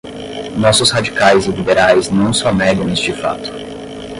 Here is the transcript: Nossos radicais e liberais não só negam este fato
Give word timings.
Nossos 0.57 0.89
radicais 0.89 1.45
e 1.45 1.51
liberais 1.51 2.09
não 2.09 2.33
só 2.33 2.51
negam 2.51 2.89
este 2.91 3.13
fato 3.13 3.51